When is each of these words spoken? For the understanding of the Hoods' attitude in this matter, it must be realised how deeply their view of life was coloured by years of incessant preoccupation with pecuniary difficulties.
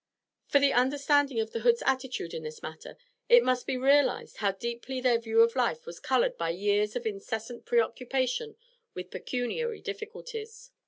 For 0.47 0.57
the 0.57 0.73
understanding 0.73 1.39
of 1.39 1.51
the 1.51 1.59
Hoods' 1.59 1.83
attitude 1.85 2.33
in 2.33 2.41
this 2.41 2.63
matter, 2.63 2.97
it 3.29 3.43
must 3.43 3.67
be 3.67 3.77
realised 3.77 4.37
how 4.37 4.51
deeply 4.51 4.99
their 4.99 5.19
view 5.19 5.41
of 5.41 5.55
life 5.55 5.85
was 5.85 5.99
coloured 5.99 6.39
by 6.39 6.49
years 6.49 6.95
of 6.95 7.05
incessant 7.05 7.67
preoccupation 7.67 8.55
with 8.95 9.11
pecuniary 9.11 9.79
difficulties. 9.79 10.71